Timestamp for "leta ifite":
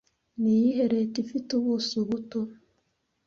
0.93-1.49